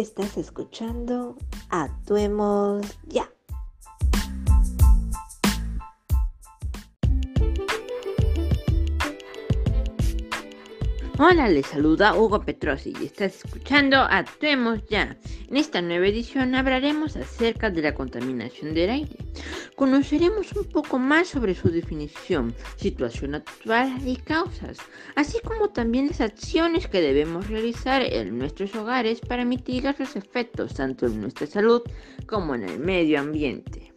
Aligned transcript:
Estás 0.00 0.38
escuchando 0.38 1.36
Actuemos 1.68 2.86
Ya. 3.06 3.29
Hola, 11.22 11.50
les 11.50 11.66
saluda 11.66 12.14
Hugo 12.14 12.40
Petrosi 12.40 12.94
y 12.98 13.04
estás 13.04 13.44
escuchando 13.44 13.98
Actuemos 13.98 14.80
Ya. 14.88 15.18
En 15.50 15.58
esta 15.58 15.82
nueva 15.82 16.06
edición 16.06 16.54
hablaremos 16.54 17.14
acerca 17.14 17.68
de 17.68 17.82
la 17.82 17.92
contaminación 17.92 18.72
del 18.72 18.88
aire. 18.88 19.18
Conoceremos 19.76 20.50
un 20.54 20.64
poco 20.64 20.98
más 20.98 21.28
sobre 21.28 21.54
su 21.54 21.68
definición, 21.68 22.54
situación 22.76 23.34
actual 23.34 24.00
y 24.08 24.16
causas, 24.16 24.78
así 25.14 25.36
como 25.44 25.68
también 25.68 26.06
las 26.06 26.22
acciones 26.22 26.88
que 26.88 27.02
debemos 27.02 27.48
realizar 27.48 28.00
en 28.00 28.38
nuestros 28.38 28.74
hogares 28.74 29.20
para 29.20 29.44
mitigar 29.44 29.96
los 29.98 30.16
efectos 30.16 30.72
tanto 30.72 31.04
en 31.04 31.20
nuestra 31.20 31.46
salud 31.46 31.82
como 32.26 32.54
en 32.54 32.66
el 32.66 32.78
medio 32.78 33.20
ambiente. 33.20 33.92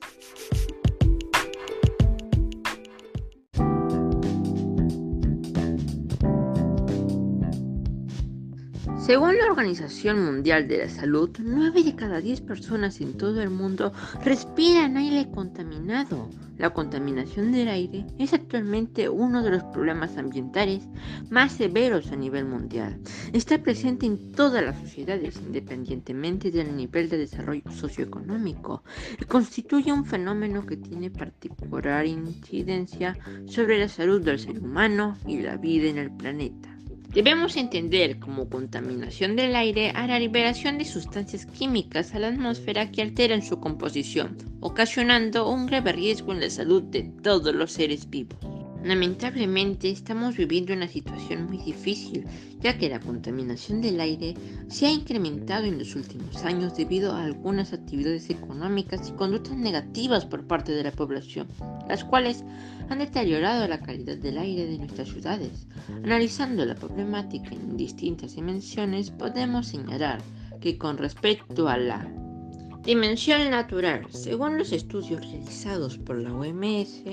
Según 9.05 9.37
la 9.37 9.47
Organización 9.47 10.23
Mundial 10.23 10.69
de 10.69 10.77
la 10.77 10.89
Salud, 10.89 11.29
9 11.37 11.83
de 11.83 11.93
cada 11.93 12.21
10 12.21 12.39
personas 12.39 13.01
en 13.01 13.17
todo 13.17 13.41
el 13.41 13.49
mundo 13.49 13.91
respiran 14.23 14.95
aire 14.95 15.29
contaminado. 15.29 16.29
La 16.57 16.69
contaminación 16.69 17.51
del 17.51 17.67
aire 17.67 18.05
es 18.17 18.33
actualmente 18.33 19.09
uno 19.09 19.43
de 19.43 19.49
los 19.49 19.63
problemas 19.65 20.17
ambientales 20.17 20.87
más 21.29 21.51
severos 21.51 22.13
a 22.13 22.15
nivel 22.15 22.45
mundial. 22.45 22.97
Está 23.33 23.61
presente 23.61 24.05
en 24.05 24.31
todas 24.31 24.63
las 24.63 24.79
sociedades 24.79 25.35
independientemente 25.35 26.49
del 26.49 26.73
nivel 26.73 27.09
de 27.09 27.17
desarrollo 27.17 27.69
socioeconómico 27.71 28.85
y 29.19 29.25
constituye 29.25 29.91
un 29.91 30.05
fenómeno 30.05 30.65
que 30.65 30.77
tiene 30.77 31.11
particular 31.11 32.05
incidencia 32.05 33.17
sobre 33.47 33.79
la 33.79 33.89
salud 33.89 34.21
del 34.21 34.39
ser 34.39 34.59
humano 34.59 35.17
y 35.27 35.41
la 35.41 35.57
vida 35.57 35.89
en 35.89 35.97
el 35.97 36.11
planeta. 36.15 36.72
Debemos 37.13 37.57
entender 37.57 38.17
como 38.17 38.49
contaminación 38.49 39.35
del 39.35 39.55
aire 39.55 39.91
a 39.91 40.07
la 40.07 40.17
liberación 40.17 40.79
de 40.79 40.85
sustancias 40.85 41.45
químicas 41.45 42.15
a 42.15 42.19
la 42.19 42.29
atmósfera 42.29 42.89
que 42.89 43.03
alteran 43.03 43.43
su 43.43 43.59
composición, 43.59 44.35
ocasionando 44.61 45.47
un 45.47 45.67
grave 45.67 45.91
riesgo 45.91 46.33
en 46.33 46.39
la 46.39 46.49
salud 46.49 46.81
de 46.81 47.03
todos 47.21 47.53
los 47.53 47.71
seres 47.71 48.09
vivos. 48.09 48.52
Lamentablemente 48.83 49.89
estamos 49.89 50.35
viviendo 50.35 50.73
una 50.73 50.89
situación 50.89 51.45
muy 51.45 51.57
difícil, 51.57 52.25
ya 52.59 52.77
que 52.77 52.89
la 52.89 52.99
contaminación 52.99 53.81
del 53.81 54.01
aire 54.01 54.33
se 54.67 54.85
ha 54.85 54.91
incrementado 54.91 55.63
en 55.63 55.79
los 55.79 55.95
últimos 55.95 56.43
años 56.43 56.75
debido 56.75 57.13
a 57.13 57.23
algunas 57.23 57.71
actividades 57.71 58.29
económicas 58.29 59.07
y 59.07 59.13
conductas 59.13 59.55
negativas 59.55 60.25
por 60.25 60.45
parte 60.45 60.73
de 60.73 60.83
la 60.83 60.91
población, 60.91 61.47
las 61.87 62.03
cuales 62.03 62.43
han 62.89 62.99
deteriorado 62.99 63.65
la 63.69 63.79
calidad 63.79 64.17
del 64.17 64.37
aire 64.37 64.65
de 64.65 64.77
nuestras 64.77 65.07
ciudades. 65.07 65.65
Analizando 66.03 66.65
la 66.65 66.75
problemática 66.75 67.51
en 67.51 67.77
distintas 67.77 68.35
dimensiones, 68.35 69.11
podemos 69.11 69.67
señalar 69.67 70.21
que 70.59 70.77
con 70.77 70.97
respecto 70.97 71.69
a 71.69 71.77
la 71.77 72.05
Dimensión 72.83 73.49
natural. 73.49 74.05
Según 74.11 74.57
los 74.57 74.73
estudios 74.73 75.21
realizados 75.21 75.97
por 75.97 76.17
la 76.17 76.33
OMS, 76.33 77.03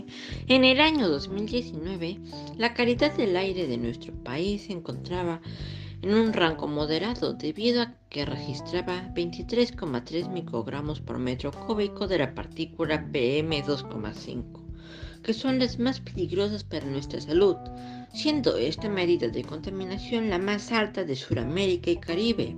en 0.49 0.65
el 0.65 0.81
año 0.81 1.09
2019, 1.09 2.19
la 2.59 2.75
calidad 2.75 3.17
del 3.17 3.37
aire 3.37 3.69
de 3.69 3.79
nuestro 3.79 4.13
país 4.25 4.63
se 4.63 4.73
encontraba 4.73 5.41
en 6.03 6.13
un 6.13 6.33
rango 6.33 6.67
moderado 6.67 7.35
debido 7.35 7.83
a 7.83 7.95
que 8.09 8.25
registraba 8.25 9.15
23,3 9.15 10.29
microgramos 10.29 11.01
por 11.01 11.19
metro 11.19 11.53
cúbico 11.53 12.09
de 12.09 12.19
la 12.19 12.35
partícula 12.35 13.07
PM2,5, 13.13 14.43
que 15.23 15.33
son 15.33 15.61
las 15.61 15.79
más 15.79 16.01
peligrosas 16.01 16.65
para 16.65 16.87
nuestra 16.87 17.21
salud, 17.21 17.55
siendo 18.13 18.57
esta 18.57 18.89
medida 18.89 19.29
de 19.29 19.45
contaminación 19.45 20.31
la 20.31 20.39
más 20.39 20.73
alta 20.73 21.05
de 21.05 21.15
Sudamérica 21.15 21.93
y 21.93 21.97
Caribe. 21.99 22.57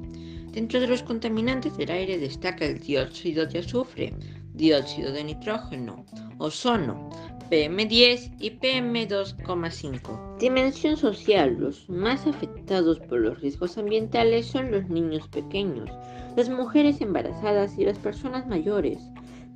Dentro 0.52 0.80
de 0.80 0.86
los 0.86 1.02
contaminantes 1.02 1.78
del 1.78 1.90
aire 1.90 2.18
destaca 2.18 2.66
el 2.66 2.78
dióxido 2.78 3.46
de 3.46 3.60
azufre, 3.60 4.12
dióxido 4.52 5.10
de 5.10 5.24
nitrógeno, 5.24 6.04
ozono, 6.36 7.08
PM10 7.48 8.36
y 8.38 8.50
PM2,5. 8.50 10.38
Dimensión 10.38 10.98
social. 10.98 11.56
Los 11.58 11.88
más 11.88 12.26
afectados 12.26 12.98
por 13.00 13.20
los 13.20 13.40
riesgos 13.40 13.78
ambientales 13.78 14.44
son 14.44 14.70
los 14.70 14.88
niños 14.90 15.26
pequeños, 15.28 15.88
las 16.36 16.50
mujeres 16.50 17.00
embarazadas 17.00 17.78
y 17.78 17.86
las 17.86 17.98
personas 17.98 18.46
mayores. 18.46 18.98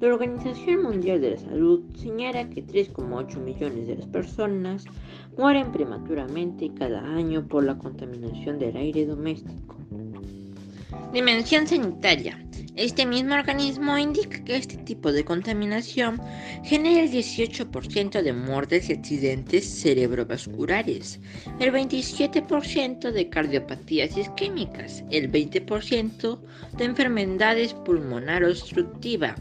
La 0.01 0.09
Organización 0.09 0.83
Mundial 0.83 1.21
de 1.21 1.33
la 1.33 1.39
Salud 1.39 1.83
señala 1.95 2.49
que 2.49 2.65
3,8 2.65 3.39
millones 3.39 3.87
de 3.87 3.97
las 3.97 4.07
personas 4.07 4.85
mueren 5.37 5.73
prematuramente 5.73 6.71
cada 6.75 7.03
año 7.03 7.47
por 7.47 7.65
la 7.65 7.77
contaminación 7.77 8.59
del 8.59 8.77
aire 8.77 9.05
doméstico. 9.07 9.76
Dimensión 11.17 11.67
sanitaria. 11.67 12.39
Este 12.75 13.07
mismo 13.07 13.37
organismo 13.37 13.97
indica 13.97 14.45
que 14.45 14.57
este 14.57 14.77
tipo 14.77 15.13
de 15.13 15.25
contaminación 15.25 16.21
genera 16.63 17.05
el 17.05 17.11
18% 17.11 18.21
de 18.21 18.33
muertes 18.35 18.91
y 18.91 18.93
accidentes 18.93 19.65
cerebrovasculares, 19.81 21.19
el 21.59 21.73
27% 21.73 23.13
de 23.13 23.31
cardiopatías 23.31 24.15
isquémicas, 24.19 25.05
el 25.11 25.33
20% 25.33 26.39
de 26.77 26.85
enfermedades 26.85 27.73
pulmonar 27.73 28.45
obstructiva, 28.45 29.35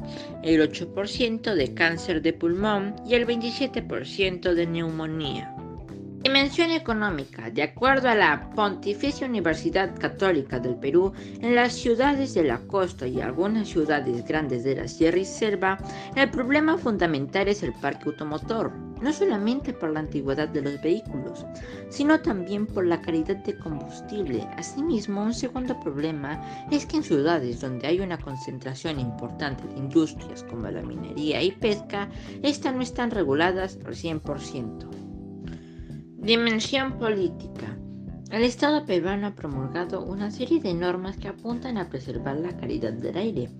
el 0.43 0.61
8% 0.61 1.55
de 1.55 1.73
cáncer 1.73 2.21
de 2.21 2.31
pulmón 2.31 2.95
y 3.05 3.15
el 3.15 3.27
27% 3.27 4.53
de 4.53 4.65
neumonía. 4.65 5.53
Dimensión 6.25 6.71
económica. 6.71 7.51
De 7.51 7.61
acuerdo 7.61 8.09
a 8.09 8.15
la 8.15 8.49
Pontificia 8.55 9.27
Universidad 9.27 9.95
Católica 9.99 10.59
del 10.59 10.75
Perú, 10.75 11.13
en 11.39 11.53
las 11.53 11.73
ciudades 11.73 12.33
de 12.33 12.43
la 12.43 12.57
costa 12.65 13.05
y 13.05 13.21
algunas 13.21 13.67
ciudades 13.67 14.25
grandes 14.25 14.63
de 14.63 14.75
la 14.75 14.87
Sierra 14.87 15.19
y 15.19 15.25
Selva, 15.25 15.77
el 16.15 16.31
problema 16.31 16.79
fundamental 16.79 17.47
es 17.47 17.61
el 17.61 17.73
parque 17.73 18.09
automotor, 18.09 18.71
no 19.03 19.13
solamente 19.13 19.71
por 19.71 19.91
la 19.91 19.99
antigüedad 19.99 20.47
de 20.47 20.63
los 20.63 20.81
vehículos, 20.81 21.45
sino 21.89 22.19
también 22.19 22.65
por 22.65 22.87
la 22.87 23.03
calidad 23.03 23.37
de 23.43 23.59
combustible. 23.59 24.47
Asimismo, 24.57 25.21
un 25.21 25.33
segundo 25.35 25.79
problema 25.79 26.41
es 26.71 26.87
que 26.87 26.97
en 26.97 27.03
ciudades 27.03 27.61
donde 27.61 27.85
hay 27.85 27.99
una 27.99 28.17
concentración 28.17 28.99
importante 28.99 29.67
de 29.67 29.77
industrias 29.77 30.41
como 30.41 30.71
la 30.71 30.81
minería 30.81 31.43
y 31.43 31.51
pesca, 31.51 32.09
estas 32.41 32.73
no 32.73 32.81
están 32.81 33.11
reguladas 33.11 33.77
al 33.85 33.93
100%. 33.93 35.04
Dimensión 36.25 36.97
política. 36.97 37.77
El 38.31 38.41
Estado 38.41 38.83
peruano 38.83 39.27
ha 39.27 39.35
promulgado 39.35 40.03
una 40.03 40.31
serie 40.31 40.59
de 40.59 40.73
normas 40.73 41.17
que 41.17 41.27
apuntan 41.27 41.77
a 41.77 41.87
preservar 41.87 42.37
la 42.37 42.57
calidad 42.57 42.93
del 42.93 43.15
aire, 43.15 43.51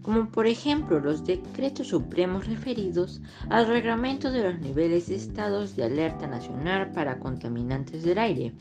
como 0.00 0.30
por 0.30 0.46
ejemplo 0.46 1.00
los 1.00 1.26
decretos 1.26 1.88
supremos 1.88 2.46
referidos 2.46 3.20
al 3.50 3.66
reglamento 3.66 4.30
de 4.30 4.42
los 4.42 4.58
niveles 4.58 5.08
de 5.08 5.16
estados 5.16 5.76
de 5.76 5.84
alerta 5.84 6.26
nacional 6.26 6.92
para 6.92 7.18
contaminantes 7.18 8.04
del 8.04 8.16
aire, 8.16 8.54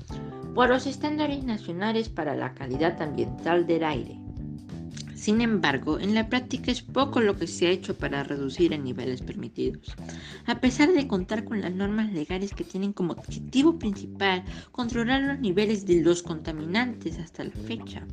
o 0.56 0.62
a 0.62 0.68
los 0.68 0.85
estándares 0.85 1.46
nacionales 1.46 2.09
para 2.09 2.35
la 2.35 2.53
calidad 2.53 3.02
ambiental 3.02 3.66
del 3.66 3.85
aire. 3.85 4.22
Sin 5.23 5.39
embargo, 5.39 6.01
en 6.01 6.16
la 6.16 6.28
práctica 6.28 6.69
es 6.69 6.81
poco 6.81 7.22
lo 7.22 7.38
que 7.38 7.47
se 7.47 7.66
ha 7.66 7.69
hecho 7.69 7.97
para 7.97 8.25
reducir 8.25 8.73
el 8.73 8.84
niveles 8.84 9.22
permitidos. 9.22 9.95
A 10.45 10.59
pesar 10.59 10.91
de 10.91 11.07
contar 11.07 11.45
con 11.45 11.61
las 11.61 11.73
normas 11.73 12.11
legales 12.11 12.53
que 12.53 12.66
tienen 12.66 12.91
como 12.91 13.13
objetivo 13.13 13.79
principal 13.79 14.43
controlar 14.73 15.22
los 15.22 15.40
niveles 15.40 15.85
de 15.85 16.02
los 16.02 16.23
contaminantes 16.23 17.20
hasta 17.20 17.46
la 17.46 17.52
fecha, 17.52 18.05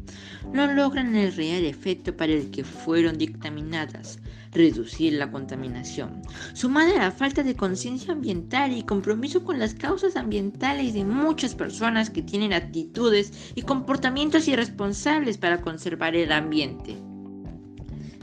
no 0.52 0.72
logran 0.72 1.16
el 1.16 1.34
real 1.34 1.64
efecto 1.64 2.16
para 2.16 2.32
el 2.32 2.52
que 2.52 2.62
fueron 2.62 3.18
dictaminadas, 3.18 4.20
reducir 4.52 5.14
la 5.14 5.30
contaminación, 5.30 6.22
sumada 6.54 6.92
a 6.94 7.04
la 7.04 7.10
falta 7.10 7.42
de 7.42 7.54
conciencia 7.54 8.12
ambiental 8.12 8.72
y 8.72 8.82
compromiso 8.82 9.44
con 9.44 9.58
las 9.58 9.74
causas 9.74 10.16
ambientales 10.16 10.94
de 10.94 11.04
muchas 11.04 11.54
personas 11.54 12.10
que 12.10 12.22
tienen 12.22 12.52
actitudes 12.52 13.52
y 13.54 13.62
comportamientos 13.62 14.48
irresponsables 14.48 15.38
para 15.38 15.60
conservar 15.60 16.16
el 16.16 16.32
ambiente. 16.32 16.96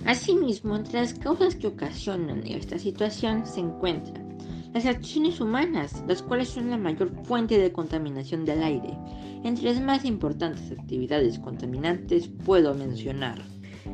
Asimismo, 0.06 0.76
entre 0.76 1.02
las 1.02 1.14
causas 1.14 1.56
que 1.56 1.68
ocasionan 1.68 2.46
esta 2.46 2.80
situación 2.80 3.46
se 3.46 3.60
encuentran 3.60 4.28
las 4.74 4.86
acciones 4.86 5.42
humanas, 5.42 6.04
las 6.08 6.22
cuales 6.22 6.50
son 6.50 6.70
la 6.70 6.78
mayor 6.78 7.12
fuente 7.24 7.58
de 7.58 7.72
contaminación 7.72 8.46
del 8.46 8.62
aire. 8.62 8.96
Entre 9.44 9.66
las 9.66 9.82
más 9.82 10.06
importantes 10.06 10.72
actividades 10.72 11.40
contaminantes 11.40 12.30
puedo 12.46 12.76
mencionar 12.76 13.44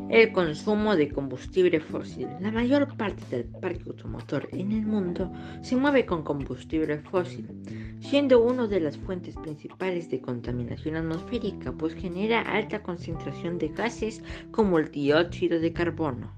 el 0.10 0.32
consumo 0.32 0.96
de 0.96 1.10
combustible 1.10 1.80
fósil. 1.80 2.28
La 2.40 2.52
mayor 2.52 2.96
parte 2.96 3.24
del 3.30 3.46
parque 3.46 3.84
automotor 3.88 4.48
en 4.52 4.72
el 4.72 4.86
mundo 4.86 5.32
se 5.62 5.76
mueve 5.76 6.06
con 6.06 6.24
combustible 6.24 7.00
fósil, 7.00 7.48
siendo 8.00 8.44
una 8.44 8.68
de 8.68 8.80
las 8.80 8.98
fuentes 8.98 9.36
principales 9.36 10.10
de 10.10 10.22
contaminación 10.22 10.96
atmosférica, 10.96 11.72
pues 11.72 11.96
genera 11.96 12.42
alta 12.42 12.84
concentración 12.84 13.58
de 13.58 13.70
gases 13.70 14.22
como 14.52 14.78
el 14.78 14.92
dióxido 14.92 15.60
de 15.60 15.74
carbono. 15.74 16.32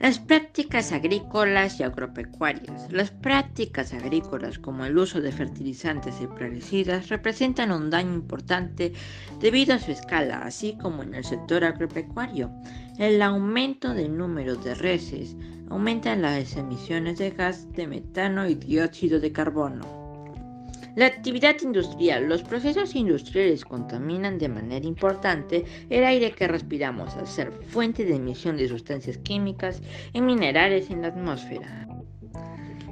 Las 0.00 0.18
prácticas 0.18 0.92
agrícolas 0.92 1.78
y 1.78 1.84
agropecuarias. 1.84 2.92
Las 2.92 3.10
prácticas 3.10 3.94
agrícolas 3.94 4.58
como 4.58 4.84
el 4.84 4.98
uso 4.98 5.20
de 5.20 5.32
fertilizantes 5.32 6.20
y 6.20 6.26
plaguicidas 6.26 7.08
representan 7.08 7.70
un 7.70 7.90
daño 7.90 8.12
importante 8.12 8.92
debido 9.40 9.74
a 9.74 9.78
su 9.78 9.92
escala, 9.92 10.42
así 10.42 10.76
como 10.76 11.02
en 11.04 11.14
el 11.14 11.24
sector 11.24 11.64
agropecuario. 11.64 12.50
El 12.98 13.22
aumento 13.22 13.94
del 13.94 14.16
número 14.16 14.56
de 14.56 14.74
reses 14.74 15.36
aumenta 15.70 16.16
las 16.16 16.56
emisiones 16.56 17.18
de 17.18 17.30
gas 17.30 17.70
de 17.72 17.86
metano 17.86 18.48
y 18.48 18.56
dióxido 18.56 19.20
de 19.20 19.32
carbono. 19.32 20.03
La 20.96 21.06
actividad 21.06 21.56
industrial. 21.60 22.28
Los 22.28 22.44
procesos 22.44 22.94
industriales 22.94 23.64
contaminan 23.64 24.38
de 24.38 24.48
manera 24.48 24.86
importante 24.86 25.64
el 25.90 26.04
aire 26.04 26.30
que 26.30 26.46
respiramos 26.46 27.16
al 27.16 27.26
ser 27.26 27.50
fuente 27.50 28.04
de 28.04 28.14
emisión 28.14 28.56
de 28.56 28.68
sustancias 28.68 29.18
químicas 29.18 29.82
y 30.12 30.20
minerales 30.20 30.90
en 30.90 31.02
la 31.02 31.08
atmósfera. 31.08 31.88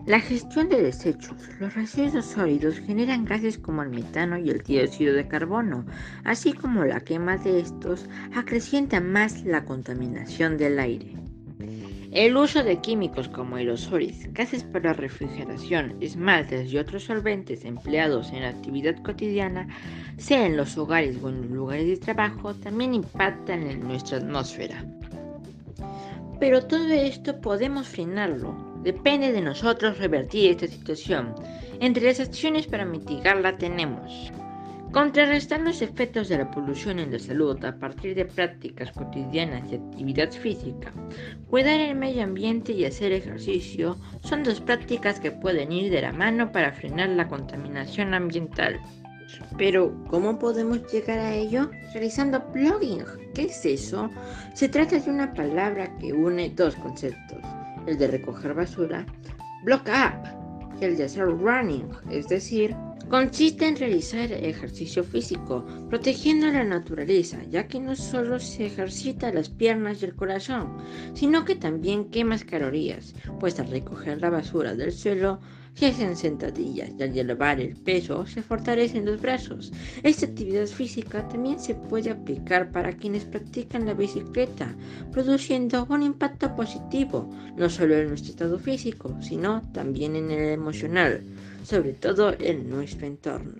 La 0.04 0.18
gestión 0.18 0.68
de 0.68 0.82
desechos. 0.82 1.36
Los 1.60 1.74
residuos 1.74 2.26
sólidos 2.26 2.80
generan 2.80 3.24
gases 3.24 3.56
como 3.56 3.84
el 3.84 3.90
metano 3.90 4.36
y 4.36 4.50
el 4.50 4.62
dióxido 4.62 5.14
de 5.14 5.28
carbono, 5.28 5.86
así 6.24 6.52
como 6.54 6.84
la 6.84 7.02
quema 7.02 7.36
de 7.36 7.60
estos 7.60 8.08
acrecienta 8.34 9.00
más 9.00 9.44
la 9.44 9.64
contaminación 9.64 10.56
del 10.58 10.80
aire. 10.80 11.21
El 12.12 12.36
uso 12.36 12.62
de 12.62 12.78
químicos 12.78 13.26
como 13.26 13.56
aerosoles, 13.56 14.30
gases 14.34 14.64
para 14.64 14.92
refrigeración, 14.92 15.96
esmaltes 16.02 16.70
y 16.70 16.76
otros 16.76 17.04
solventes 17.04 17.64
empleados 17.64 18.32
en 18.32 18.42
la 18.42 18.50
actividad 18.50 19.02
cotidiana, 19.02 19.66
sea 20.18 20.44
en 20.44 20.58
los 20.58 20.76
hogares 20.76 21.16
o 21.22 21.30
en 21.30 21.40
los 21.40 21.50
lugares 21.50 21.86
de 21.86 21.96
trabajo, 21.96 22.52
también 22.52 22.92
impactan 22.92 23.62
en 23.62 23.88
nuestra 23.88 24.18
atmósfera. 24.18 24.84
Pero 26.38 26.66
todo 26.66 26.92
esto 26.92 27.40
podemos 27.40 27.88
frenarlo. 27.88 28.54
Depende 28.82 29.32
de 29.32 29.40
nosotros 29.40 29.96
revertir 29.96 30.50
esta 30.50 30.66
situación. 30.66 31.34
Entre 31.80 32.04
las 32.04 32.20
acciones 32.20 32.66
para 32.66 32.84
mitigarla 32.84 33.56
tenemos 33.56 34.30
Contrarrestar 34.92 35.60
los 35.60 35.80
efectos 35.80 36.28
de 36.28 36.36
la 36.36 36.50
polución 36.50 36.98
en 36.98 37.12
la 37.12 37.18
salud 37.18 37.64
a 37.64 37.78
partir 37.78 38.14
de 38.14 38.26
prácticas 38.26 38.92
cotidianas 38.92 39.70
de 39.70 39.78
actividad 39.78 40.30
física. 40.30 40.92
Cuidar 41.48 41.80
el 41.80 41.96
medio 41.96 42.22
ambiente 42.22 42.72
y 42.72 42.84
hacer 42.84 43.10
ejercicio 43.12 43.96
son 44.20 44.42
dos 44.42 44.60
prácticas 44.60 45.18
que 45.18 45.30
pueden 45.30 45.72
ir 45.72 45.90
de 45.90 46.02
la 46.02 46.12
mano 46.12 46.52
para 46.52 46.72
frenar 46.72 47.08
la 47.08 47.26
contaminación 47.26 48.12
ambiental. 48.12 48.78
Pero, 49.56 49.94
¿cómo 50.10 50.38
podemos 50.38 50.92
llegar 50.92 51.18
a 51.18 51.34
ello? 51.34 51.70
Realizando 51.94 52.44
plugging. 52.52 53.04
¿Qué 53.34 53.44
es 53.44 53.64
eso? 53.64 54.10
Se 54.52 54.68
trata 54.68 54.98
de 54.98 55.10
una 55.10 55.32
palabra 55.32 55.96
que 55.96 56.12
une 56.12 56.50
dos 56.50 56.74
conceptos, 56.76 57.40
el 57.86 57.96
de 57.96 58.08
recoger 58.08 58.52
basura, 58.52 59.06
block 59.64 59.88
up, 59.88 60.78
y 60.78 60.84
el 60.84 60.98
de 60.98 61.04
hacer 61.04 61.24
running, 61.24 61.88
es 62.10 62.28
decir, 62.28 62.76
Consiste 63.08 63.66
en 63.66 63.76
realizar 63.76 64.32
ejercicio 64.32 65.04
físico, 65.04 65.64
protegiendo 65.90 66.46
la 66.46 66.64
naturaleza, 66.64 67.38
ya 67.50 67.66
que 67.68 67.78
no 67.78 67.94
solo 67.94 68.38
se 68.38 68.66
ejercita 68.66 69.32
las 69.32 69.50
piernas 69.50 70.00
y 70.00 70.06
el 70.06 70.16
corazón, 70.16 70.78
sino 71.14 71.44
que 71.44 71.56
también 71.56 72.10
quema 72.10 72.38
calorías, 72.38 73.14
pues 73.38 73.60
al 73.60 73.70
recoger 73.70 74.20
la 74.20 74.30
basura 74.30 74.74
del 74.74 74.92
suelo 74.92 75.40
se 75.74 75.86
hacen 75.86 76.16
sentadillas 76.16 76.90
y 76.98 77.02
al 77.02 77.16
elevar 77.16 77.60
el 77.60 77.76
peso 77.76 78.26
se 78.26 78.42
fortalecen 78.42 79.06
los 79.06 79.20
brazos. 79.20 79.72
Esta 80.02 80.26
actividad 80.26 80.66
física 80.66 81.26
también 81.28 81.58
se 81.58 81.74
puede 81.74 82.10
aplicar 82.10 82.70
para 82.72 82.92
quienes 82.92 83.24
practican 83.24 83.86
la 83.86 83.94
bicicleta, 83.94 84.74
produciendo 85.12 85.86
un 85.88 86.02
impacto 86.02 86.54
positivo, 86.54 87.30
no 87.56 87.68
solo 87.70 87.96
en 87.96 88.08
nuestro 88.08 88.30
estado 88.30 88.58
físico, 88.58 89.16
sino 89.20 89.62
también 89.72 90.16
en 90.16 90.30
el 90.30 90.50
emocional 90.50 91.22
sobre 91.62 91.92
todo 91.92 92.34
en 92.38 92.68
nuestro 92.68 93.06
entorno. 93.06 93.54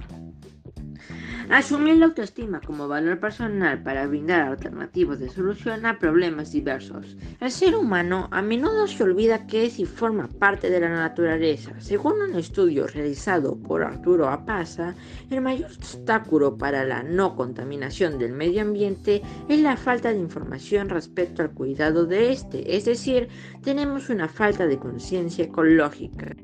Asumir 1.51 1.97
la 1.97 2.07
autoestima 2.07 2.61
como 2.61 2.89
valor 2.89 3.19
personal 3.19 3.83
para 3.83 4.07
brindar 4.07 4.43
alternativas 4.43 5.19
de 5.19 5.29
solución 5.29 5.85
a 5.85 5.99
problemas 5.99 6.53
diversos. 6.53 7.17
El 7.41 7.51
ser 7.51 7.75
humano 7.75 8.29
a 8.31 8.41
menudo 8.41 8.87
se 8.87 9.03
olvida 9.03 9.47
que 9.47 9.67
es 9.67 9.79
y 9.79 9.85
forma 9.85 10.29
parte 10.29 10.71
de 10.71 10.81
la 10.81 10.89
naturaleza. 10.89 11.73
Según 11.79 12.23
un 12.23 12.37
estudio 12.37 12.87
realizado 12.87 13.57
por 13.57 13.83
Arturo 13.83 14.29
Apaza, 14.29 14.95
el 15.31 15.41
mayor 15.41 15.71
obstáculo 15.73 16.57
para 16.57 16.85
la 16.85 17.03
no 17.03 17.35
contaminación 17.35 18.19
del 18.19 18.33
medio 18.33 18.63
ambiente 18.63 19.21
es 19.49 19.61
la 19.61 19.77
falta 19.77 20.13
de 20.13 20.21
información 20.21 20.89
respecto 20.89 21.43
al 21.43 21.51
cuidado 21.51 22.07
de 22.07 22.33
este, 22.33 22.77
es 22.77 22.85
decir, 22.85 23.29
tenemos 23.63 24.09
una 24.09 24.29
falta 24.29 24.67
de 24.67 24.79
conciencia 24.79 25.45
ecológica. 25.45 26.35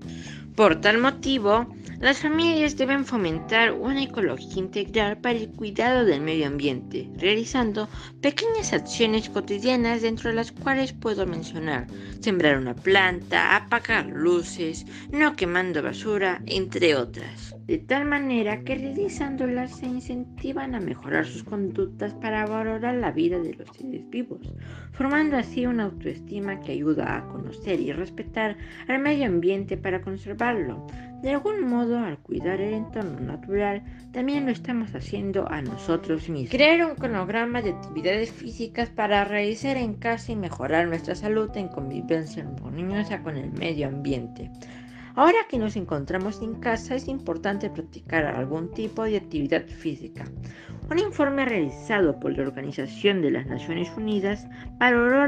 Por 0.58 0.80
tal 0.80 0.98
motivo, 0.98 1.68
las 2.00 2.18
familias 2.18 2.76
deben 2.76 3.04
fomentar 3.04 3.70
una 3.70 4.02
ecología 4.02 4.58
integral 4.58 5.16
para 5.18 5.38
el 5.38 5.50
cuidado 5.50 6.04
del 6.04 6.20
medio 6.20 6.48
ambiente, 6.48 7.08
realizando 7.16 7.88
pequeñas 8.20 8.72
acciones 8.72 9.30
cotidianas 9.30 10.02
dentro 10.02 10.30
de 10.30 10.34
las 10.34 10.50
cuales 10.50 10.92
puedo 10.92 11.26
mencionar 11.26 11.86
sembrar 12.18 12.58
una 12.58 12.74
planta, 12.74 13.54
apagar 13.54 14.06
luces, 14.06 14.84
no 15.12 15.36
quemando 15.36 15.80
basura, 15.80 16.42
entre 16.46 16.96
otras. 16.96 17.54
De 17.68 17.76
tal 17.76 18.06
manera 18.06 18.64
que 18.64 18.76
realizándolas 18.76 19.76
se 19.76 19.84
incentivan 19.84 20.74
a 20.74 20.80
mejorar 20.80 21.26
sus 21.26 21.44
conductas 21.44 22.14
para 22.14 22.46
valorar 22.46 22.94
la 22.94 23.12
vida 23.12 23.38
de 23.38 23.52
los 23.52 23.68
seres 23.76 24.08
vivos, 24.08 24.54
formando 24.92 25.36
así 25.36 25.66
una 25.66 25.84
autoestima 25.84 26.60
que 26.60 26.72
ayuda 26.72 27.14
a 27.14 27.28
conocer 27.28 27.78
y 27.78 27.92
respetar 27.92 28.56
al 28.88 29.00
medio 29.00 29.26
ambiente 29.26 29.76
para 29.76 30.00
conservarlo. 30.00 30.86
De 31.20 31.32
algún 31.32 31.68
modo, 31.68 31.98
al 31.98 32.16
cuidar 32.20 32.58
el 32.62 32.72
entorno 32.72 33.20
natural, 33.20 33.82
también 34.12 34.46
lo 34.46 34.52
estamos 34.52 34.94
haciendo 34.94 35.46
a 35.50 35.60
nosotros 35.60 36.30
mismos. 36.30 36.50
Crear 36.50 36.88
un 36.88 36.96
cronograma 36.96 37.60
de 37.60 37.72
actividades 37.72 38.32
físicas 38.32 38.88
para 38.88 39.26
realizar 39.26 39.76
en 39.76 39.92
casa 39.92 40.32
y 40.32 40.36
mejorar 40.36 40.88
nuestra 40.88 41.14
salud 41.14 41.50
en 41.54 41.68
convivencia 41.68 42.44
armoniosa 42.44 43.22
con 43.22 43.36
el 43.36 43.52
medio 43.52 43.88
ambiente. 43.88 44.50
Ahora 45.18 45.48
que 45.48 45.58
nos 45.58 45.74
encontramos 45.74 46.40
en 46.42 46.54
casa 46.60 46.94
es 46.94 47.08
importante 47.08 47.68
practicar 47.70 48.24
algún 48.24 48.70
tipo 48.70 49.02
de 49.02 49.16
actividad 49.16 49.66
física. 49.66 50.24
Un 50.88 51.00
informe 51.00 51.44
realizado 51.44 52.20
por 52.20 52.38
la 52.38 52.44
Organización 52.44 53.20
de 53.20 53.32
las 53.32 53.44
Naciones 53.48 53.90
Unidas 53.96 54.46
valoró 54.78 55.26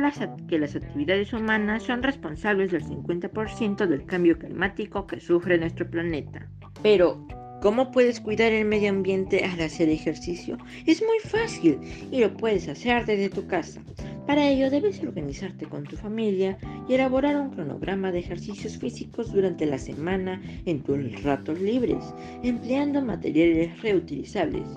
que 0.48 0.60
las 0.60 0.76
actividades 0.76 1.32
humanas 1.32 1.82
son 1.82 2.04
responsables 2.04 2.70
del 2.70 2.84
50% 2.84 3.88
del 3.88 4.06
cambio 4.06 4.38
climático 4.38 5.08
que 5.08 5.18
sufre 5.18 5.58
nuestro 5.58 5.90
planeta. 5.90 6.46
Pero, 6.84 7.26
¿Cómo 7.60 7.90
puedes 7.90 8.20
cuidar 8.20 8.52
el 8.52 8.64
medio 8.64 8.88
ambiente 8.88 9.44
al 9.44 9.60
hacer 9.60 9.90
ejercicio? 9.90 10.56
Es 10.86 11.02
muy 11.02 11.18
fácil 11.18 11.78
y 12.10 12.20
lo 12.20 12.34
puedes 12.34 12.66
hacer 12.68 13.04
desde 13.04 13.28
tu 13.28 13.46
casa. 13.46 13.82
Para 14.26 14.48
ello 14.48 14.70
debes 14.70 15.02
organizarte 15.02 15.66
con 15.66 15.84
tu 15.84 15.96
familia 15.96 16.56
y 16.88 16.94
elaborar 16.94 17.36
un 17.36 17.50
cronograma 17.50 18.12
de 18.12 18.20
ejercicios 18.20 18.78
físicos 18.78 19.32
durante 19.32 19.66
la 19.66 19.76
semana 19.76 20.40
en 20.64 20.82
tus 20.82 21.22
ratos 21.22 21.60
libres, 21.60 22.02
empleando 22.42 23.02
materiales 23.02 23.78
reutilizables, 23.82 24.68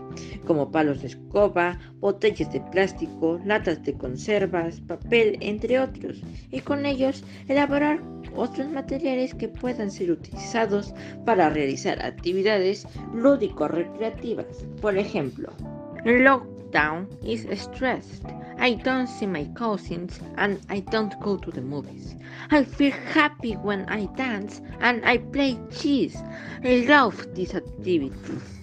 como 0.46 0.72
palos 0.72 1.02
de 1.02 1.08
escoba, 1.10 1.80
botellas 2.00 2.52
de 2.52 2.62
plástico, 2.72 3.40
latas 3.46 3.84
de 3.84 3.94
conservas, 3.94 4.82
papel, 4.82 5.38
entre 5.40 5.80
otros, 5.80 6.22
y 6.52 6.60
con 6.60 6.86
ellos 6.86 7.24
elaborar 7.48 8.02
otros 8.36 8.70
materiales 8.70 9.36
que 9.36 9.50
puedan 9.50 9.92
ser 9.92 10.12
utilizados 10.12 10.94
para 11.26 11.50
realizar 11.50 12.04
actividades 12.04 12.73
lúdico-recreativas. 13.14 14.66
Por 14.82 14.98
ejemplo, 14.98 15.54
lockdown 16.06 17.08
is 17.24 17.46
stressed. 17.60 18.26
I 18.60 18.76
don't 18.76 19.08
see 19.08 19.28
my 19.28 19.46
cousins 19.56 20.20
and 20.38 20.60
I 20.70 20.80
don't 20.80 21.20
go 21.20 21.38
to 21.38 21.52
the 21.52 21.62
movies. 21.62 22.16
I 22.52 22.64
feel 22.64 22.92
happy 22.92 23.54
when 23.54 23.86
I 23.90 24.06
dance 24.16 24.62
and 24.80 25.04
I 25.06 25.18
play 25.18 25.58
chess. 25.72 26.16
I 26.64 26.86
love 26.88 27.16
these 27.36 27.54
activities. 27.56 28.63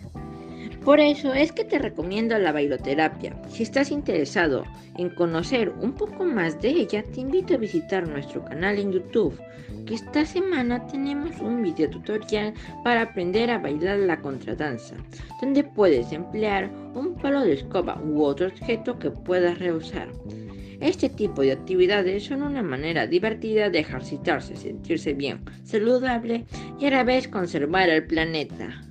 Por 0.85 0.99
eso 0.99 1.35
es 1.35 1.53
que 1.53 1.65
te 1.65 1.79
recomiendo 1.79 2.39
la 2.39 2.53
bailoterapia. 2.53 3.37
Si 3.49 3.63
estás 3.63 3.91
interesado 3.91 4.65
en 4.97 5.11
conocer 5.11 5.69
un 5.81 5.93
poco 5.93 6.25
más 6.25 6.61
de 6.63 6.71
ella, 6.71 7.05
te 7.05 7.21
invito 7.21 7.55
a 7.55 7.59
visitar 7.59 8.09
nuestro 8.09 8.43
canal 8.47 8.79
en 8.79 8.93
YouTube, 8.93 9.39
que 9.85 9.95
esta 9.95 10.25
semana 10.25 10.87
tenemos 10.87 11.39
un 11.41 11.63
video 11.63 11.91
tutorial 11.91 12.55
para 12.83 13.03
aprender 13.03 13.51
a 13.51 13.59
bailar 13.59 13.99
la 13.99 14.21
contradanza, 14.21 14.97
donde 15.43 15.65
puedes 15.65 16.13
emplear 16.13 16.71
un 16.95 17.15
palo 17.15 17.43
de 17.43 17.53
escoba 17.53 18.01
u 18.03 18.23
otro 18.23 18.47
objeto 18.47 18.99
que 18.99 19.11
puedas 19.11 19.59
reusar. 19.59 20.09
Este 20.81 21.11
tipo 21.11 21.43
de 21.43 21.53
actividades 21.53 22.25
son 22.25 22.43
una 22.43 22.63
manera 22.63 23.07
divertida 23.07 23.69
de 23.69 23.81
ejercitarse, 23.81 24.57
sentirse 24.57 25.13
bien, 25.13 25.41
saludable 25.63 26.47
y 26.79 26.87
a 26.87 26.91
la 26.91 27.05
vez 27.05 27.29
conservar 27.29 27.91
el 27.91 28.07
planeta. 28.07 28.90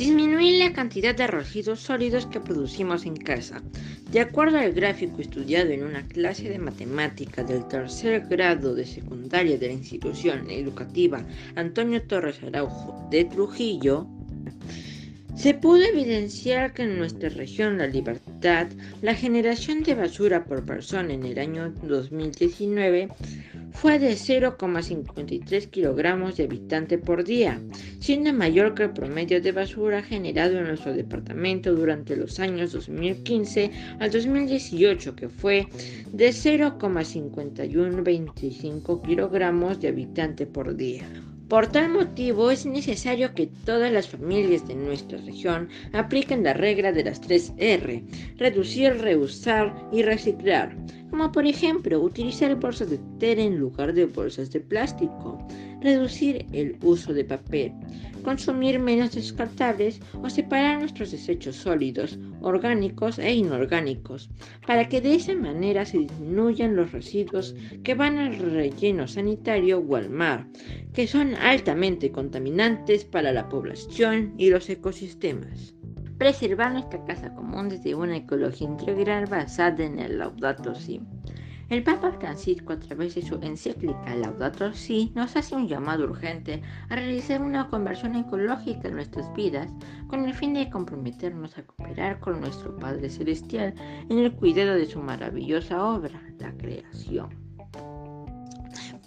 Disminuir 0.00 0.58
la 0.60 0.72
cantidad 0.72 1.14
de 1.14 1.26
residuos 1.26 1.80
sólidos 1.80 2.24
que 2.24 2.40
producimos 2.40 3.04
en 3.04 3.16
casa. 3.16 3.62
De 4.10 4.20
acuerdo 4.20 4.56
al 4.56 4.72
gráfico 4.72 5.20
estudiado 5.20 5.72
en 5.72 5.84
una 5.84 6.08
clase 6.08 6.48
de 6.48 6.58
matemática 6.58 7.44
del 7.44 7.68
tercer 7.68 8.26
grado 8.26 8.74
de 8.74 8.86
secundaria 8.86 9.58
de 9.58 9.66
la 9.66 9.74
institución 9.74 10.48
educativa 10.48 11.22
Antonio 11.54 12.00
Torres 12.00 12.42
Araujo 12.42 13.08
de 13.10 13.26
Trujillo, 13.26 14.06
se 15.36 15.52
pudo 15.52 15.82
evidenciar 15.82 16.72
que 16.72 16.84
en 16.84 16.98
nuestra 16.98 17.28
región 17.28 17.76
La 17.76 17.86
Libertad, 17.86 18.68
la 19.02 19.14
generación 19.14 19.82
de 19.82 19.96
basura 19.96 20.44
por 20.44 20.64
persona 20.64 21.12
en 21.12 21.24
el 21.24 21.38
año 21.38 21.74
2019 21.82 23.08
fue 23.72 23.98
de 23.98 24.12
0,53 24.12 25.70
kilogramos 25.70 26.36
de 26.36 26.44
habitante 26.44 26.98
por 26.98 27.24
día, 27.24 27.58
siendo 28.00 28.30
mayor 28.32 28.74
que 28.74 28.84
el 28.84 28.92
promedio 28.92 29.40
de 29.40 29.50
basura 29.52 30.02
generado 30.02 30.58
en 30.58 30.64
nuestro 30.64 30.92
departamento 30.92 31.74
durante 31.74 32.16
los 32.16 32.40
años 32.40 32.72
2015 32.72 33.70
al 34.00 34.10
2018, 34.10 35.16
que 35.16 35.28
fue 35.28 35.68
de 36.12 36.30
0,5125 36.30 39.02
kilogramos 39.02 39.80
de 39.80 39.88
habitante 39.88 40.46
por 40.46 40.76
día. 40.76 41.08
Por 41.50 41.66
tal 41.66 41.88
motivo 41.88 42.52
es 42.52 42.64
necesario 42.64 43.34
que 43.34 43.48
todas 43.48 43.90
las 43.90 44.06
familias 44.06 44.68
de 44.68 44.76
nuestra 44.76 45.18
región 45.18 45.68
apliquen 45.92 46.44
la 46.44 46.52
regla 46.54 46.92
de 46.92 47.02
las 47.02 47.20
tres 47.20 47.52
R, 47.56 48.04
reducir, 48.36 48.98
reusar 48.98 49.74
y 49.90 50.02
reciclar, 50.02 50.76
como 51.10 51.32
por 51.32 51.46
ejemplo 51.46 52.00
utilizar 52.00 52.54
bolsas 52.54 52.90
de 52.90 53.00
tela 53.18 53.42
en 53.42 53.58
lugar 53.58 53.94
de 53.94 54.06
bolsas 54.06 54.52
de 54.52 54.60
plástico, 54.60 55.44
reducir 55.80 56.46
el 56.52 56.76
uso 56.82 57.12
de 57.12 57.24
papel, 57.24 57.72
consumir 58.22 58.78
menos 58.78 59.12
descartables 59.12 60.00
o 60.22 60.28
separar 60.28 60.80
nuestros 60.80 61.10
desechos 61.10 61.56
sólidos, 61.56 62.18
orgánicos 62.40 63.18
e 63.18 63.32
inorgánicos, 63.34 64.30
para 64.66 64.88
que 64.88 65.00
de 65.00 65.14
esa 65.14 65.34
manera 65.34 65.84
se 65.84 65.98
disminuyan 65.98 66.76
los 66.76 66.92
residuos 66.92 67.54
que 67.82 67.94
van 67.94 68.18
al 68.18 68.36
relleno 68.38 69.08
sanitario 69.08 69.78
o 69.78 69.96
al 69.96 70.10
mar, 70.10 70.46
que 70.92 71.06
son 71.06 71.34
altamente 71.34 72.10
contaminantes 72.10 73.04
para 73.04 73.32
la 73.32 73.48
población 73.48 74.34
y 74.36 74.50
los 74.50 74.68
ecosistemas. 74.68 75.74
Preservar 76.18 76.72
nuestra 76.72 77.02
casa 77.06 77.34
común 77.34 77.70
desde 77.70 77.94
una 77.94 78.18
ecología 78.18 78.68
integral 78.68 79.24
basada 79.24 79.84
en 79.84 79.98
el 79.98 80.18
Laudato. 80.18 80.74
El 81.70 81.84
Papa 81.84 82.10
Francisco, 82.10 82.72
a 82.72 82.80
través 82.80 83.14
de 83.14 83.22
su 83.22 83.36
encíclica 83.36 84.16
Laudato 84.16 84.74
Si, 84.74 85.12
nos 85.14 85.36
hace 85.36 85.54
un 85.54 85.68
llamado 85.68 86.02
urgente 86.02 86.62
a 86.88 86.96
realizar 86.96 87.40
una 87.40 87.68
conversión 87.68 88.16
ecológica 88.16 88.88
en 88.88 88.96
nuestras 88.96 89.32
vidas 89.34 89.70
con 90.08 90.24
el 90.24 90.34
fin 90.34 90.52
de 90.54 90.68
comprometernos 90.68 91.56
a 91.56 91.62
cooperar 91.62 92.18
con 92.18 92.40
nuestro 92.40 92.76
Padre 92.76 93.08
Celestial 93.08 93.72
en 94.08 94.18
el 94.18 94.32
cuidado 94.32 94.74
de 94.74 94.86
su 94.86 95.00
maravillosa 95.00 95.84
obra, 95.84 96.20
la 96.40 96.50
creación. 96.56 97.39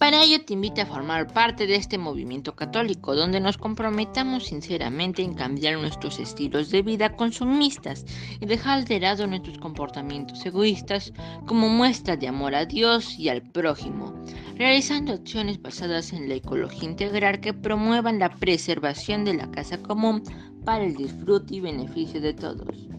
Para 0.03 0.21
ello 0.21 0.43
te 0.43 0.51
invito 0.51 0.81
a 0.81 0.85
formar 0.85 1.31
parte 1.31 1.65
de 1.65 1.75
este 1.75 1.97
movimiento 1.97 2.57
católico, 2.57 3.15
donde 3.15 3.39
nos 3.39 3.57
comprometamos 3.57 4.47
sinceramente 4.47 5.21
en 5.21 5.33
cambiar 5.33 5.79
nuestros 5.79 6.19
estilos 6.19 6.71
de 6.71 6.81
vida 6.81 7.15
consumistas 7.15 8.03
y 8.41 8.45
dejar 8.45 8.83
de 8.83 8.99
lado 8.99 9.27
nuestros 9.27 9.57
comportamientos 9.59 10.45
egoístas 10.45 11.13
como 11.45 11.69
muestra 11.69 12.17
de 12.17 12.27
amor 12.27 12.53
a 12.53 12.65
Dios 12.65 13.17
y 13.17 13.29
al 13.29 13.43
prójimo, 13.43 14.13
realizando 14.57 15.13
acciones 15.13 15.61
basadas 15.61 16.11
en 16.11 16.27
la 16.27 16.35
ecología 16.35 16.89
integral 16.89 17.39
que 17.39 17.53
promuevan 17.53 18.19
la 18.19 18.29
preservación 18.29 19.23
de 19.23 19.35
la 19.35 19.49
casa 19.51 19.81
común 19.81 20.21
para 20.65 20.83
el 20.83 20.97
disfrute 20.97 21.55
y 21.55 21.61
beneficio 21.61 22.19
de 22.19 22.33
todos. 22.33 22.89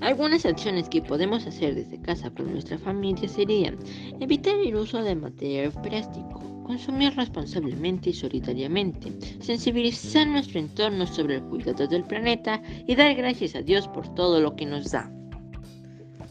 Algunas 0.00 0.44
acciones 0.44 0.88
que 0.88 1.02
podemos 1.02 1.46
hacer 1.46 1.74
desde 1.74 2.00
casa 2.00 2.30
con 2.30 2.52
nuestra 2.52 2.78
familia 2.78 3.28
serían 3.28 3.78
evitar 4.20 4.54
el 4.56 4.76
uso 4.76 5.02
de 5.02 5.14
material 5.14 5.72
plástico, 5.82 6.40
consumir 6.64 7.14
responsablemente 7.14 8.10
y 8.10 8.12
solidariamente, 8.12 9.12
sensibilizar 9.40 10.26
nuestro 10.26 10.60
entorno 10.60 11.06
sobre 11.06 11.36
el 11.36 11.42
cuidado 11.44 11.86
del 11.86 12.04
planeta 12.04 12.62
y 12.86 12.94
dar 12.94 13.14
gracias 13.14 13.54
a 13.54 13.62
Dios 13.62 13.88
por 13.88 14.14
todo 14.14 14.40
lo 14.40 14.54
que 14.56 14.66
nos 14.66 14.90
da. 14.90 15.15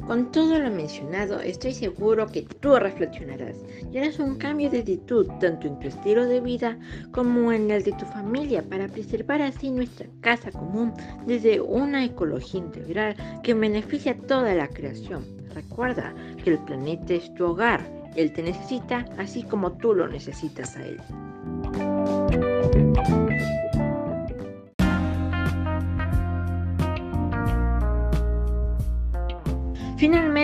Con 0.07 0.31
todo 0.31 0.59
lo 0.59 0.69
mencionado, 0.69 1.39
estoy 1.39 1.73
seguro 1.73 2.27
que 2.27 2.43
tú 2.43 2.75
reflexionarás 2.75 3.55
y 3.91 3.97
harás 3.97 4.19
un 4.19 4.35
cambio 4.35 4.69
de 4.69 4.79
actitud 4.79 5.25
tanto 5.39 5.67
en 5.67 5.79
tu 5.79 5.87
estilo 5.87 6.27
de 6.27 6.41
vida 6.41 6.77
como 7.11 7.51
en 7.51 7.71
el 7.71 7.83
de 7.83 7.91
tu 7.93 8.05
familia 8.05 8.61
para 8.61 8.87
preservar 8.87 9.41
así 9.41 9.71
nuestra 9.71 10.07
casa 10.21 10.51
común 10.51 10.93
desde 11.25 11.59
una 11.59 12.05
ecología 12.05 12.59
integral 12.59 13.15
que 13.41 13.55
beneficia 13.55 14.11
a 14.11 14.27
toda 14.27 14.53
la 14.53 14.67
creación. 14.67 15.25
Recuerda 15.55 16.13
que 16.43 16.51
el 16.51 16.59
planeta 16.59 17.15
es 17.15 17.33
tu 17.33 17.45
hogar, 17.45 17.81
él 18.15 18.31
te 18.31 18.43
necesita 18.43 19.05
así 19.17 19.41
como 19.41 19.71
tú 19.71 19.95
lo 19.95 20.07
necesitas 20.07 20.77
a 20.77 20.85
él. 20.85 21.01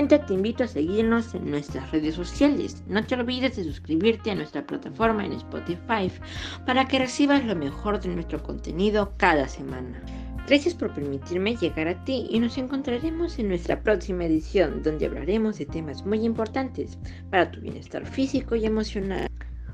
Te 0.08 0.34
invito 0.34 0.63
a 0.63 0.67
seguirnos 0.67 1.36
en 1.36 1.51
nuestras 1.51 1.91
redes 1.91 2.15
sociales. 2.15 2.84
No 2.88 3.05
te 3.05 3.13
olvides 3.13 3.55
de 3.55 3.63
suscribirte 3.63 4.31
a 4.31 4.36
nuestra 4.36 4.65
plataforma 4.65 5.24
en 5.24 5.34
Spotify 5.34 6.12
para 6.65 6.88
que 6.88 6.98
recibas 6.98 7.46
lo 7.46 7.55
mejor 7.55 8.01
de 8.01 8.10
nuestro 8.10 8.41
contenido 8.41 9.13
cada 9.17 9.48
semana. 9.48 10.01
Gracias 10.48 10.74
por 10.74 10.91
permitirme 10.91 11.55
llegar 11.55 11.88
a 11.88 12.03
ti 12.03 12.25
y 12.31 12.39
nos 12.39 12.58
encontraremos 12.58 13.38
en 13.38 13.50
nuestra 13.50 13.84
próxima 13.84 14.25
edición 14.25 14.81
donde 14.81 15.05
hablaremos 15.05 15.60
de 15.60 15.67
temas 15.67 16.03
muy 16.03 16.25
importantes 16.25 16.98
para 17.29 17.51
tu 17.51 17.62
bienestar 17.62 18.03
físico 18.03 18.55
y 18.55 18.65
emocional. 18.65 19.27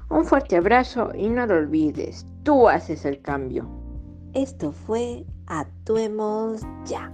Un 0.10 0.26
fuerte 0.26 0.58
abrazo 0.58 1.10
y 1.18 1.30
no 1.30 1.48
lo 1.48 1.56
olvides, 1.56 2.26
tú 2.44 2.68
haces 2.68 3.06
el 3.06 3.22
cambio. 3.22 3.66
Esto 4.34 4.74
fue 4.74 5.26
Actuemos 5.48 6.62
Ya. 6.86 7.10